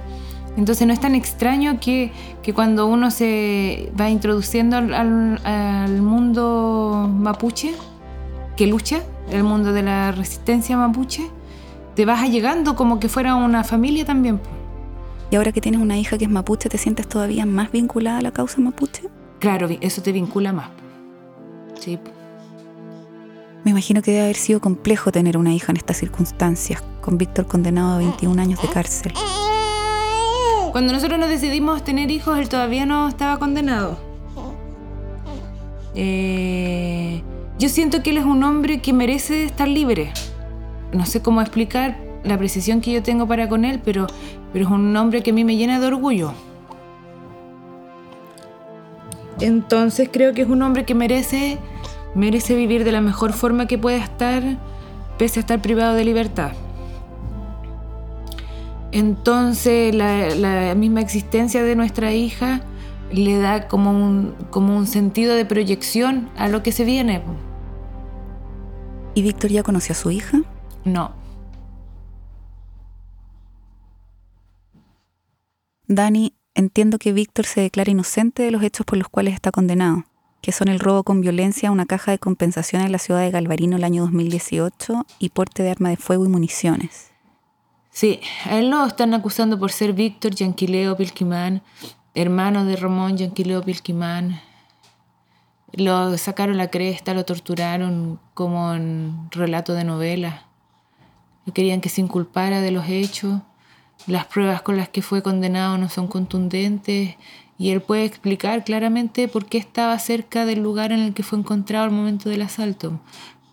Entonces 0.56 0.86
no 0.86 0.92
es 0.92 1.00
tan 1.00 1.14
extraño 1.14 1.80
que, 1.80 2.12
cuando 2.54 2.86
uno 2.86 3.10
se 3.10 3.90
va 3.98 4.10
introduciendo 4.10 4.76
al 4.76 6.02
mundo 6.02 7.08
mapuche, 7.10 7.74
que 8.56 8.66
lucha, 8.66 9.02
el 9.30 9.44
mundo 9.44 9.72
de 9.72 9.82
la 9.82 10.12
resistencia 10.12 10.76
mapuche, 10.76 11.30
te 11.94 12.04
vas 12.04 12.28
llegando 12.28 12.76
como 12.76 13.00
que 13.00 13.08
fuera 13.08 13.34
una 13.34 13.64
familia 13.64 14.04
también. 14.04 14.40
Y 15.30 15.36
ahora 15.36 15.52
que 15.52 15.62
tienes 15.62 15.80
una 15.80 15.96
hija 15.96 16.18
que 16.18 16.26
es 16.26 16.30
mapuche, 16.30 16.68
¿te 16.68 16.76
sientes 16.76 17.08
todavía 17.08 17.46
más 17.46 17.72
vinculada 17.72 18.18
a 18.18 18.22
la 18.22 18.32
causa 18.32 18.60
mapuche? 18.60 19.04
Claro, 19.38 19.68
eso 19.80 20.02
te 20.02 20.12
vincula 20.12 20.52
más. 20.52 20.68
Sí. 21.80 21.98
Me 23.64 23.70
imagino 23.70 24.02
que 24.02 24.10
debe 24.10 24.24
haber 24.24 24.36
sido 24.36 24.60
complejo 24.60 25.10
tener 25.12 25.38
una 25.38 25.54
hija 25.54 25.72
en 25.72 25.78
estas 25.78 25.96
circunstancias, 25.96 26.82
con 27.00 27.16
Víctor 27.16 27.46
condenado 27.46 27.94
a 27.94 27.98
21 27.98 28.42
años 28.42 28.60
de 28.60 28.68
cárcel. 28.68 29.12
Cuando 30.72 30.92
nosotros 30.92 31.18
nos 31.18 31.28
decidimos 31.28 31.84
tener 31.84 32.10
hijos, 32.10 32.38
él 32.38 32.48
todavía 32.48 32.86
no 32.86 33.06
estaba 33.08 33.38
condenado. 33.38 33.98
Eh, 35.94 37.22
yo 37.58 37.68
siento 37.68 38.02
que 38.02 38.10
él 38.10 38.16
es 38.16 38.24
un 38.24 38.42
hombre 38.42 38.80
que 38.80 38.92
merece 38.92 39.44
estar 39.44 39.68
libre 39.68 40.12
no 40.92 41.06
sé 41.06 41.22
cómo 41.22 41.40
explicar 41.40 41.96
la 42.22 42.38
precisión 42.38 42.80
que 42.80 42.92
yo 42.92 43.02
tengo 43.02 43.26
para 43.26 43.48
con 43.48 43.64
él, 43.64 43.80
pero, 43.84 44.06
pero 44.52 44.66
es 44.66 44.70
un 44.70 44.96
hombre 44.96 45.22
que 45.22 45.30
a 45.30 45.34
mí 45.34 45.44
me 45.44 45.56
llena 45.56 45.80
de 45.80 45.86
orgullo. 45.86 46.32
Entonces 49.40 50.08
creo 50.12 50.34
que 50.34 50.42
es 50.42 50.48
un 50.48 50.62
hombre 50.62 50.84
que 50.84 50.94
merece, 50.94 51.58
merece 52.14 52.54
vivir 52.54 52.84
de 52.84 52.92
la 52.92 53.00
mejor 53.00 53.32
forma 53.32 53.66
que 53.66 53.78
pueda 53.78 53.98
estar, 53.98 54.42
pese 55.18 55.40
a 55.40 55.42
estar 55.42 55.60
privado 55.60 55.94
de 55.94 56.04
libertad. 56.04 56.52
Entonces 58.92 59.94
la, 59.94 60.34
la 60.34 60.74
misma 60.74 61.00
existencia 61.00 61.62
de 61.62 61.74
nuestra 61.74 62.12
hija 62.12 62.62
le 63.12 63.38
da 63.38 63.68
como 63.68 63.90
un, 63.90 64.34
como 64.50 64.76
un 64.76 64.86
sentido 64.86 65.34
de 65.34 65.44
proyección 65.44 66.30
a 66.36 66.48
lo 66.48 66.62
que 66.62 66.72
se 66.72 66.84
viene. 66.84 67.22
¿Y 69.14 69.22
Víctor 69.22 69.50
ya 69.50 69.62
conoció 69.62 69.92
a 69.92 69.96
su 69.96 70.10
hija? 70.10 70.42
No. 70.84 71.12
Dani, 75.86 76.34
entiendo 76.54 76.98
que 76.98 77.12
Víctor 77.12 77.44
se 77.44 77.60
declara 77.60 77.90
inocente 77.90 78.42
de 78.42 78.50
los 78.50 78.62
hechos 78.62 78.86
por 78.86 78.96
los 78.96 79.08
cuales 79.08 79.34
está 79.34 79.50
condenado, 79.52 80.04
que 80.40 80.52
son 80.52 80.68
el 80.68 80.80
robo 80.80 81.02
con 81.02 81.20
violencia 81.20 81.68
a 81.68 81.72
una 81.72 81.84
caja 81.84 82.12
de 82.12 82.18
compensación 82.18 82.82
en 82.82 82.92
la 82.92 82.98
ciudad 82.98 83.20
de 83.20 83.30
Galvarino 83.30 83.76
el 83.76 83.84
año 83.84 84.02
2018 84.02 85.06
y 85.18 85.28
porte 85.28 85.62
de 85.62 85.70
arma 85.70 85.90
de 85.90 85.96
fuego 85.98 86.24
y 86.24 86.28
municiones. 86.28 87.11
Sí, 87.92 88.20
a 88.46 88.58
él 88.58 88.70
lo 88.70 88.84
están 88.84 89.14
acusando 89.14 89.58
por 89.58 89.70
ser 89.70 89.92
Víctor 89.92 90.34
Yanquileo 90.34 90.96
Pilquimán, 90.96 91.62
hermano 92.14 92.64
de 92.64 92.74
Ramón 92.76 93.16
Yanquileo 93.16 93.62
Pilquimán. 93.62 94.40
Lo 95.72 96.16
sacaron 96.18 96.56
la 96.56 96.70
cresta, 96.70 97.14
lo 97.14 97.24
torturaron 97.24 98.18
como 98.34 98.74
en 98.74 99.28
relato 99.30 99.74
de 99.74 99.84
novela 99.84 100.46
querían 101.50 101.80
que 101.80 101.88
se 101.88 102.00
inculpara 102.00 102.60
de 102.60 102.70
los 102.70 102.88
hechos. 102.88 103.40
Las 104.06 104.26
pruebas 104.26 104.62
con 104.62 104.76
las 104.76 104.88
que 104.88 105.02
fue 105.02 105.22
condenado 105.22 105.76
no 105.78 105.88
son 105.88 106.06
contundentes 106.06 107.16
y 107.58 107.70
él 107.70 107.82
puede 107.82 108.04
explicar 108.04 108.64
claramente 108.64 109.28
por 109.28 109.46
qué 109.46 109.58
estaba 109.58 109.98
cerca 109.98 110.46
del 110.46 110.62
lugar 110.62 110.92
en 110.92 111.00
el 111.00 111.14
que 111.14 111.22
fue 111.22 111.38
encontrado 111.38 111.84
al 111.84 111.90
momento 111.90 112.28
del 112.28 112.42
asalto. 112.42 113.00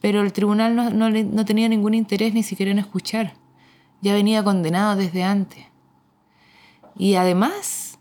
Pero 0.01 0.21
el 0.21 0.33
tribunal 0.33 0.75
no, 0.75 0.89
no 0.89 1.45
tenía 1.45 1.67
ningún 1.67 1.93
interés 1.93 2.33
ni 2.33 2.43
siquiera 2.43 2.71
en 2.71 2.79
escuchar. 2.79 3.33
Ya 4.01 4.13
venía 4.13 4.43
condenado 4.43 4.95
desde 4.95 5.23
antes. 5.23 5.65
Y 6.97 7.15
además, 7.15 7.99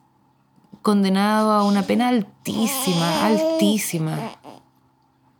condenado 0.83 1.52
a 1.52 1.64
una 1.64 1.83
pena 1.83 2.09
altísima, 2.09 3.26
altísima. 3.26 4.33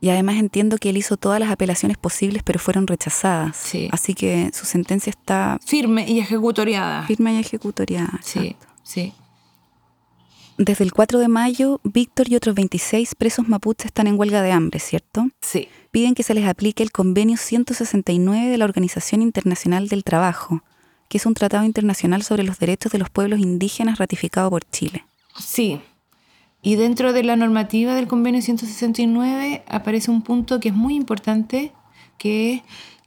Y 0.00 0.10
además 0.10 0.36
entiendo 0.36 0.78
que 0.78 0.90
él 0.90 0.96
hizo 0.96 1.16
todas 1.16 1.40
las 1.40 1.50
apelaciones 1.50 1.98
posibles, 1.98 2.42
pero 2.44 2.60
fueron 2.60 2.86
rechazadas. 2.86 3.72
Así 3.90 4.14
que 4.14 4.50
su 4.54 4.64
sentencia 4.64 5.10
está... 5.10 5.58
Firme 5.64 6.08
y 6.08 6.20
ejecutoriada. 6.20 7.04
Firme 7.04 7.34
y 7.34 7.38
ejecutoriada. 7.38 8.20
Sí, 8.22 8.56
sí. 8.84 9.12
Desde 10.58 10.82
el 10.82 10.92
4 10.92 11.20
de 11.20 11.28
mayo, 11.28 11.80
Víctor 11.84 12.28
y 12.28 12.34
otros 12.34 12.56
26 12.56 13.14
presos 13.14 13.48
mapuches 13.48 13.86
están 13.86 14.08
en 14.08 14.18
huelga 14.18 14.42
de 14.42 14.50
hambre, 14.50 14.80
¿cierto? 14.80 15.28
Sí. 15.40 15.68
Piden 15.92 16.16
que 16.16 16.24
se 16.24 16.34
les 16.34 16.48
aplique 16.48 16.82
el 16.82 16.90
convenio 16.90 17.36
169 17.36 18.48
de 18.48 18.58
la 18.58 18.64
Organización 18.64 19.22
Internacional 19.22 19.86
del 19.86 20.02
Trabajo, 20.02 20.64
que 21.08 21.18
es 21.18 21.26
un 21.26 21.34
tratado 21.34 21.64
internacional 21.64 22.24
sobre 22.24 22.42
los 22.42 22.58
derechos 22.58 22.90
de 22.90 22.98
los 22.98 23.08
pueblos 23.08 23.38
indígenas 23.38 23.98
ratificado 23.98 24.50
por 24.50 24.68
Chile. 24.68 25.04
Sí, 25.38 25.80
y 26.60 26.74
dentro 26.74 27.12
de 27.12 27.22
la 27.22 27.36
normativa 27.36 27.94
del 27.94 28.08
convenio 28.08 28.42
169 28.42 29.62
aparece 29.68 30.10
un 30.10 30.22
punto 30.22 30.58
que 30.58 30.70
es 30.70 30.74
muy 30.74 30.96
importante, 30.96 31.72
que 32.18 32.54
es 32.54 32.62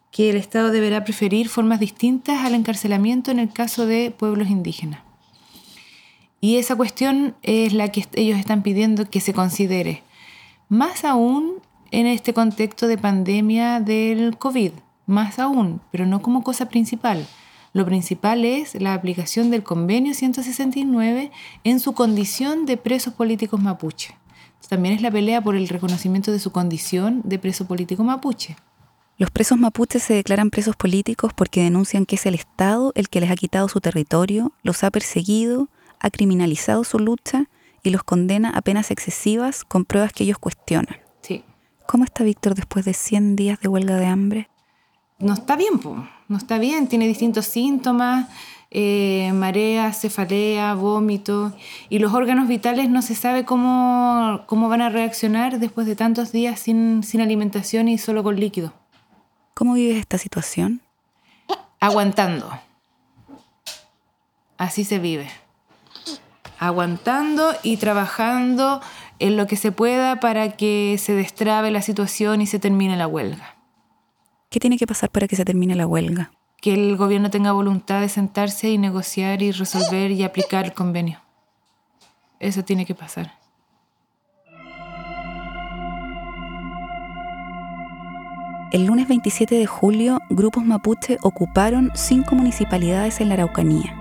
que 0.10 0.29
el 0.29 0.38
Estado 0.38 0.72
deberá 0.72 1.03
preferir 1.03 1.50
formas 1.50 1.81
distintas 1.81 2.46
al 2.46 2.55
encarcelamiento 2.55 3.29
en 3.29 3.39
el 3.39 3.51
caso 3.51 3.86
de 3.86 4.12
pueblos 4.12 4.50
indígenas. 4.50 5.11
Y 6.41 6.57
esa 6.57 6.75
cuestión 6.75 7.36
es 7.43 7.71
la 7.71 7.89
que 7.89 8.05
ellos 8.15 8.38
están 8.38 8.63
pidiendo 8.63 9.10
que 9.10 9.21
se 9.21 9.33
considere, 9.33 10.03
más 10.67 11.05
aún 11.05 11.53
en 11.91 12.07
este 12.07 12.33
contexto 12.33 12.88
de 12.88 12.98
pandemia 12.98 13.79
del 13.79 14.38
COVID, 14.38 14.71
más 15.05 15.39
aún, 15.39 15.81
pero 15.91 16.05
no 16.05 16.21
como 16.21 16.43
cosa 16.43 16.67
principal, 16.67 17.25
lo 17.74 17.86
principal 17.86 18.43
es 18.43 18.75
la 18.75 18.93
aplicación 18.93 19.50
del 19.50 19.63
convenio 19.63 20.13
169 20.13 21.31
en 21.63 21.79
su 21.79 21.93
condición 21.93 22.65
de 22.65 22.75
presos 22.75 23.13
políticos 23.13 23.62
mapuche. 23.62 24.17
También 24.67 24.95
es 24.95 25.01
la 25.01 25.12
pelea 25.12 25.41
por 25.41 25.55
el 25.55 25.67
reconocimiento 25.67 26.31
de 26.31 26.39
su 26.39 26.51
condición 26.51 27.21
de 27.25 27.39
preso 27.39 27.67
político 27.67 28.03
mapuche. 28.03 28.55
Los 29.17 29.29
presos 29.29 29.57
mapuches 29.57 30.03
se 30.03 30.13
declaran 30.13 30.50
presos 30.50 30.75
políticos 30.77 31.33
porque 31.36 31.63
denuncian 31.63 32.05
que 32.05 32.15
es 32.15 32.25
el 32.25 32.36
Estado 32.36 32.91
el 32.95 33.10
que 33.10 33.19
les 33.19 33.31
ha 33.31 33.36
quitado 33.36 33.67
su 33.67 33.81
territorio, 33.81 34.53
los 34.63 34.83
ha 34.83 34.91
perseguido, 34.91 35.67
ha 36.01 36.10
criminalizado 36.10 36.84
su 36.84 37.00
lucha 37.00 37.46
y 37.84 37.91
los 37.91 38.03
condena 38.03 38.50
a 38.50 38.62
penas 38.62 38.91
excesivas 38.91 39.63
con 39.63 39.86
pruebas 39.86 40.13
que 40.13 40.24
ellos 40.24 40.38
cuestionan. 40.38 40.98
Sí. 41.22 41.43
¿Cómo 41.88 42.03
está 42.03 42.24
Víctor 42.24 42.55
después 42.55 42.86
de 42.86 42.93
100 42.93 43.36
días 43.36 43.60
de 43.60 43.67
huelga 43.70 43.96
de 43.96 44.05
hambre? 44.05 44.51
no 45.22 45.34
está 45.34 45.55
bien, 45.55 45.79
no 46.27 46.38
está 46.38 46.58
bien, 46.58 46.88
tiene 46.88 47.08
distintos 47.08 47.46
síntomas, 47.46 48.27
eh, 48.72 49.31
marea, 49.34 49.93
cefalea, 49.93 50.74
vómito, 50.74 51.53
y 51.89 52.00
los 52.00 52.13
órganos 52.13 52.48
vitales 52.48 52.89
no 52.89 53.01
se 53.01 53.15
sabe 53.15 53.46
cómo, 53.46 54.41
cómo 54.48 54.70
van 54.70 54.81
a 54.81 54.89
reaccionar 54.89 55.60
después 55.60 55.88
de 55.88 55.96
tantos 55.96 56.31
días 56.31 56.60
sin, 56.60 57.03
sin 57.03 57.22
alimentación 57.22 57.88
y 57.88 57.98
solo 57.98 58.24
con 58.24 58.39
líquido. 58.39 58.74
¿Cómo 59.53 59.74
vives 59.74 59.98
esta 59.98 60.17
situación? 60.17 60.81
Aguantando. 61.79 62.50
Así 64.58 64.84
se 64.84 65.00
vive. 65.00 65.29
Aguantando 66.62 67.56
y 67.63 67.77
trabajando 67.77 68.82
en 69.18 69.36
lo 69.36 69.48
que 69.48 69.56
se 69.56 69.72
pueda 69.72 70.20
para 70.20 70.51
que 70.51 70.98
se 71.00 71.15
destrabe 71.15 71.72
la 71.72 71.82
situación 71.82 72.39
y 72.39 72.46
se 72.46 72.60
termine 72.60 72.96
la 72.96 73.08
huelga. 73.08 73.56
¿Qué 74.51 74.60
tiene 74.60 74.77
que 74.77 74.86
pasar 74.86 75.10
para 75.10 75.27
que 75.27 75.36
se 75.36 75.44
termine 75.44 75.74
la 75.74 75.88
huelga? 75.88 76.32
Que 76.62 76.75
el 76.75 76.98
gobierno 76.98 77.32
tenga 77.32 77.51
voluntad 77.51 78.00
de 78.01 78.10
sentarse 78.10 78.70
y 78.70 78.77
negociar 78.77 79.41
y 79.41 79.51
resolver 79.51 80.12
y 80.12 80.22
aplicar 80.22 80.65
el 80.65 80.74
convenio. 80.74 81.20
Eso 82.39 82.63
tiene 82.63 82.86
que 82.86 82.94
pasar. 82.94 83.34
El 88.72 88.86
lunes 88.86 89.08
27 89.08 89.56
de 89.56 89.65
julio, 89.65 90.20
grupos 90.30 90.63
mapuche 90.63 91.18
ocuparon 91.24 91.89
cinco 91.96 92.36
municipalidades 92.36 93.20
en 93.20 93.30
la 93.30 93.34
Araucanía. 93.34 94.00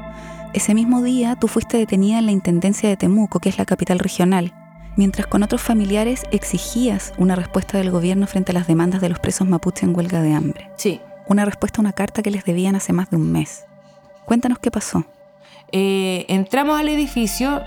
Ese 0.52 0.75
mismo 0.75 1.00
día 1.00 1.37
tú 1.37 1.47
fuiste 1.47 1.76
detenida 1.76 2.19
en 2.19 2.26
la 2.26 2.33
Intendencia 2.33 2.88
de 2.88 2.97
Temuco, 2.97 3.38
que 3.38 3.49
es 3.49 3.57
la 3.57 3.64
capital 3.64 4.00
regional, 4.00 4.52
mientras 4.97 5.28
con 5.28 5.45
otros 5.45 5.62
familiares 5.62 6.25
exigías 6.33 7.12
una 7.19 7.37
respuesta 7.37 7.78
del 7.78 7.92
gobierno 7.92 8.26
frente 8.26 8.50
a 8.50 8.54
las 8.54 8.66
demandas 8.66 9.00
de 9.00 9.11
los 9.11 9.21
presos 9.21 9.47
mapuche 9.47 9.87
en 9.87 9.95
huelga 9.95 10.21
de 10.23 10.35
hambre. 10.35 10.69
Sí. 10.76 11.00
Una 11.28 11.45
respuesta 11.45 11.78
a 11.78 11.83
una 11.83 11.92
carta 11.92 12.23
que 12.23 12.33
les 12.33 12.45
debían 12.45 12.75
hace 12.75 12.92
más 12.92 13.11
de 13.11 13.16
un 13.16 13.30
mes. 13.30 13.64
Cuéntanos 14.25 14.59
qué 14.59 14.73
pasó. 14.73 15.04
Eh, 15.71 16.26
entramos 16.28 16.80
al 16.80 16.88
edificio, 16.88 17.62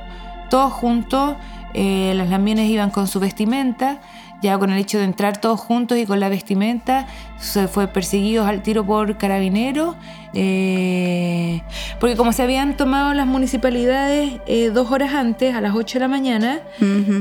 todos 0.50 0.74
juntos, 0.74 1.38
eh, 1.74 2.14
las 2.16 2.30
iban 2.70 2.92
con 2.92 3.08
su 3.08 3.22
vestimenta, 3.22 4.02
ya 4.44 4.60
con 4.60 4.72
el 4.72 4.78
hecho 4.78 5.00
de 5.00 5.06
entrar 5.06 5.40
todos 5.40 5.60
juntos 5.60 5.98
y 5.98 6.06
con 6.06 6.20
la 6.20 6.30
vestimenta, 6.30 7.08
se 7.40 7.68
fue 7.68 7.88
perseguidos 7.88 8.46
al 8.46 8.62
tiro 8.62 8.86
por 8.86 9.18
carabineros, 9.18 9.96
eh, 10.34 11.62
porque 12.00 12.18
como 12.18 12.34
se 12.34 12.44
habían 12.44 12.76
tomado 12.76 13.14
las 13.14 13.26
municipalidades 13.26 14.34
eh, 14.46 14.70
dos 14.72 14.92
horas 14.92 15.14
antes, 15.14 15.56
a 15.56 15.62
las 15.62 15.74
8 15.74 15.94
de 15.94 16.00
la 16.02 16.08
mañana, 16.10 16.60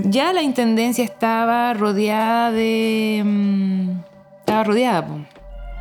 ya 0.05 0.33
la 0.33 0.43
intendencia 0.43 1.05
estaba 1.05 1.73
rodeada 1.75 2.51
de... 2.51 3.23
Mm, 3.25 3.91
estaba 4.41 4.65
rodeada. 4.65 5.07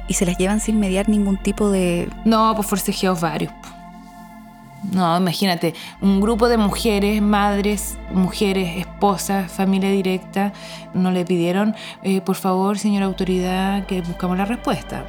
¿Y 0.07 0.13
se 0.13 0.25
las 0.25 0.37
llevan 0.37 0.59
sin 0.59 0.79
mediar 0.79 1.09
ningún 1.09 1.37
tipo 1.37 1.71
de...? 1.71 2.07
No, 2.23 2.53
pues 2.55 2.67
forcejeos 2.67 3.19
varios. 3.19 3.51
No, 4.89 5.15
imagínate, 5.15 5.75
un 6.01 6.19
grupo 6.21 6.49
de 6.49 6.57
mujeres, 6.57 7.21
madres, 7.21 7.97
mujeres, 8.11 8.77
esposas, 8.77 9.51
familia 9.51 9.91
directa, 9.91 10.53
no 10.95 11.11
le 11.11 11.23
pidieron, 11.23 11.75
eh, 12.01 12.21
por 12.21 12.35
favor, 12.35 12.79
señora 12.79 13.05
autoridad, 13.05 13.85
que 13.85 14.01
buscamos 14.01 14.37
la 14.37 14.45
respuesta. 14.45 15.05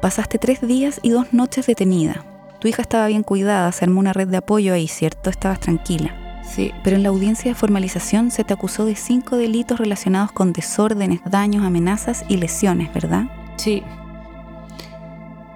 Pasaste 0.00 0.38
tres 0.38 0.66
días 0.66 0.98
y 1.02 1.10
dos 1.10 1.32
noches 1.32 1.66
detenida. 1.66 2.24
Tu 2.58 2.68
hija 2.68 2.80
estaba 2.82 3.06
bien 3.08 3.22
cuidada, 3.22 3.70
se 3.70 3.84
armó 3.84 4.00
una 4.00 4.14
red 4.14 4.28
de 4.28 4.38
apoyo 4.38 4.72
ahí, 4.72 4.88
¿cierto? 4.88 5.28
Estabas 5.30 5.60
tranquila. 5.60 6.14
Sí. 6.42 6.72
Pero 6.82 6.96
en 6.96 7.02
la 7.02 7.10
audiencia 7.10 7.50
de 7.50 7.54
formalización 7.54 8.30
se 8.30 8.44
te 8.44 8.54
acusó 8.54 8.84
de 8.86 8.96
cinco 8.96 9.36
delitos 9.36 9.78
relacionados 9.78 10.32
con 10.32 10.52
desórdenes, 10.52 11.20
daños, 11.24 11.64
amenazas 11.64 12.24
y 12.28 12.38
lesiones, 12.38 12.92
¿verdad? 12.92 13.26
Sí 13.56 13.82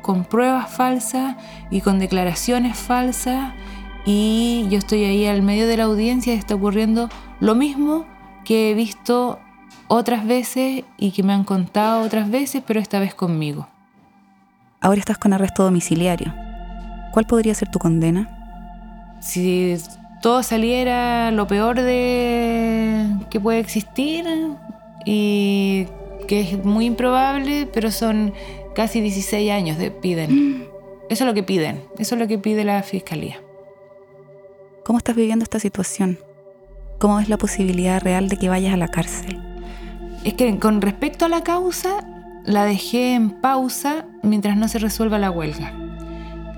con 0.07 0.25
pruebas 0.25 0.71
falsas 0.71 1.35
y 1.69 1.81
con 1.81 1.99
declaraciones 1.99 2.79
falsas 2.79 3.53
y 4.05 4.69
yo 4.71 4.79
estoy 4.79 5.03
ahí 5.03 5.27
al 5.27 5.43
medio 5.43 5.67
de 5.67 5.77
la 5.77 5.83
audiencia 5.83 6.33
y 6.33 6.39
está 6.39 6.55
ocurriendo 6.55 7.09
lo 7.41 7.57
mismo 7.57 8.07
que 8.45 8.71
he 8.71 8.75
visto 8.75 9.41
otras 9.89 10.25
veces 10.25 10.85
y 10.97 11.11
que 11.11 11.25
me 11.25 11.33
han 11.33 11.43
contado 11.43 12.03
otras 12.03 12.31
veces, 12.31 12.63
pero 12.65 12.79
esta 12.79 13.01
vez 13.01 13.17
conmigo. 13.17 13.67
Ahora 14.81 15.01
estás 15.01 15.19
con 15.19 15.33
arresto 15.33 15.65
domiciliario. 15.65 16.33
¿Cuál 17.13 17.27
podría 17.27 17.55
ser 17.55 17.73
tu 17.73 17.81
condena? 17.81 19.19
Si 19.21 19.77
todo 20.23 20.45
saliera 20.45 21.33
lo 21.33 21.49
peor 21.49 21.81
de 21.81 23.09
que 23.29 23.41
puede 23.41 23.59
existir 23.59 24.25
y 25.05 25.89
que 26.29 26.43
es 26.43 26.65
muy 26.65 26.87
improbable, 26.87 27.69
pero 27.75 27.91
son 27.91 28.33
Casi 28.77 29.01
16 29.01 29.51
años 29.53 29.79
de, 29.79 29.91
piden. 29.91 30.69
Eso 31.09 31.25
es 31.25 31.27
lo 31.27 31.33
que 31.33 31.43
piden, 31.43 31.83
eso 31.99 32.15
es 32.15 32.21
lo 32.21 32.29
que 32.29 32.37
pide 32.37 32.63
la 32.63 32.83
fiscalía. 32.83 33.41
¿Cómo 34.85 34.99
estás 34.99 35.17
viviendo 35.17 35.45
esta 35.45 35.59
situación? 35.59 36.19
¿Cómo 36.99 37.19
es 37.19 37.31
la 37.31 37.39
posibilidad 37.39 38.03
real 38.03 38.29
de 38.29 38.37
que 38.37 38.51
vayas 38.51 38.75
a 38.75 38.77
la 38.77 38.89
cárcel? 38.89 39.41
Es 40.25 40.35
que 40.35 40.59
con 40.59 40.83
respecto 40.83 41.25
a 41.25 41.31
la 41.31 41.43
causa, 41.43 42.07
la 42.45 42.67
dejé 42.67 43.15
en 43.15 43.41
pausa 43.41 44.05
mientras 44.23 44.59
no 44.59 44.69
se 44.69 44.79
resuelva 44.79 45.19
la 45.19 45.31
huelga. 45.31 45.73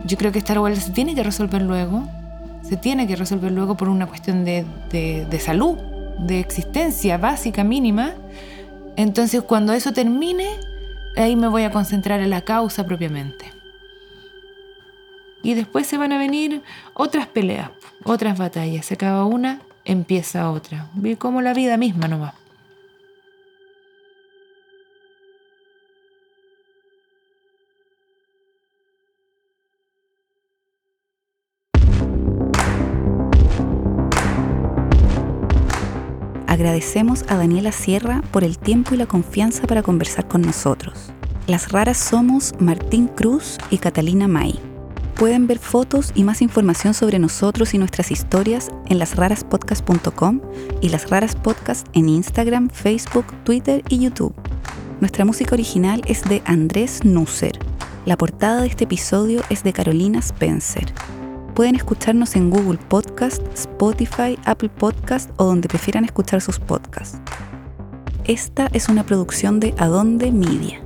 Yo 0.05 0.19
creo 0.19 0.33
que 0.33 0.41
esta 0.41 0.61
huelga 0.61 0.81
se 0.81 0.91
tiene 0.91 1.15
que 1.15 1.23
resolver 1.23 1.63
luego, 1.63 2.03
se 2.63 2.77
tiene 2.77 3.07
que 3.07 3.15
resolver 3.15 3.53
luego 3.53 3.77
por 3.77 3.89
una 3.89 4.09
cuestión 4.09 4.45
de, 4.45 4.65
de 4.91 5.39
salud, 5.39 5.79
de 6.19 6.41
existencia 6.41 7.17
básica, 7.17 7.63
mínima. 7.63 8.15
Entonces, 8.97 9.43
cuando 9.43 9.73
eso 9.73 9.93
termine, 9.93 10.49
ahí 11.23 11.37
me 11.37 11.49
voy 11.49 11.65
a 11.65 11.71
concentrar 11.71 12.21
en 12.21 12.31
la 12.31 12.43
causa 12.43 12.85
propiamente. 12.85 13.53
Y 15.43 15.55
después 15.55 15.87
se 15.87 15.99
van 15.99 16.13
a 16.13 16.19
venir 16.19 16.63
otras 16.95 17.27
peleas, 17.27 17.71
otras 18.05 18.39
batallas. 18.39 18.87
Se 18.87 18.95
acaba 18.95 19.25
una, 19.25 19.61
empieza 19.85 20.51
otra. 20.51 20.89
Vi 20.95 21.17
como 21.17 21.41
la 21.43 21.55
vida 21.55 21.77
misma 21.77 22.09
nomás. 22.09 22.35
Agradecemos 36.59 37.25
a 37.29 37.37
Daniela 37.37 37.71
Sierra 37.71 38.21
por 38.33 38.43
el 38.43 38.59
tiempo 38.59 38.93
y 38.93 38.97
la 38.97 39.07
confianza 39.07 39.65
para 39.69 39.81
conversar 39.81 40.27
con 40.27 40.43
nosotros. 40.43 41.13
Las 41.47 41.71
raras 41.71 41.99
somos 41.99 42.53
Martín 42.59 43.07
Cruz 43.07 43.59
y 43.71 43.79
Catalina 43.79 44.27
May. 44.27 44.59
Pueden 45.15 45.47
ver 45.47 45.61
fotos 45.61 46.11
y 46.17 46.25
más 46.25 46.43
información 46.43 46.95
sobre 46.95 47.21
nosotros 47.21 47.75
y 47.75 47.79
nuestras 47.79 48.11
historias 48.11 48.71
en 48.89 48.99
lasraraspodcast.com 48.99 50.41
y 50.81 50.89
Las 50.89 51.09
Raras 51.09 51.37
Podcast 51.37 51.87
en 51.93 52.09
Instagram, 52.09 52.71
Facebook, 52.71 53.27
Twitter 53.45 53.85
y 53.89 54.01
YouTube. 54.01 54.35
Nuestra 54.99 55.25
música 55.25 55.55
original 55.55 56.03
es 56.09 56.25
de 56.25 56.43
Andrés 56.45 57.05
Nusser. 57.05 57.57
La 58.05 58.17
portada 58.17 58.63
de 58.63 58.67
este 58.67 58.83
episodio 58.83 59.43
es 59.49 59.63
de 59.63 59.73
Carolina 59.73 60.19
Spencer. 60.19 60.93
Pueden 61.59 61.75
escucharnos 61.75 62.37
en 62.37 62.51
Google 62.51 62.79
Podcast, 62.79 63.43
Spotify, 63.53 64.39
Apple 64.45 64.69
Podcast 64.69 65.29
o 65.39 65.45
donde 65.45 65.67
prefieran 65.67 66.05
escuchar 66.05 66.41
sus 66.41 66.61
podcasts. 66.61 67.19
Esta 68.23 68.69
es 68.73 68.89
una 68.89 69.05
producción 69.05 69.59
de 69.59 69.75
Adonde 69.77 70.31
Media. 70.31 70.81